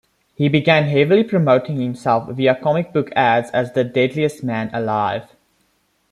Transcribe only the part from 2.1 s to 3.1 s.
via comic